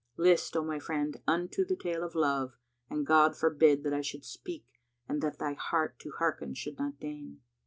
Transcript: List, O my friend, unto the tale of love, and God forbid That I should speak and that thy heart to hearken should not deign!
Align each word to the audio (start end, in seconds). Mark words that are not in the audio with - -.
List, 0.17 0.57
O 0.57 0.63
my 0.63 0.79
friend, 0.79 1.17
unto 1.27 1.63
the 1.63 1.75
tale 1.75 2.03
of 2.03 2.15
love, 2.15 2.57
and 2.89 3.05
God 3.05 3.37
forbid 3.37 3.83
That 3.83 3.93
I 3.93 4.01
should 4.01 4.25
speak 4.25 4.65
and 5.07 5.21
that 5.21 5.37
thy 5.37 5.53
heart 5.53 5.99
to 5.99 6.13
hearken 6.17 6.55
should 6.55 6.79
not 6.79 6.99
deign! 6.99 7.39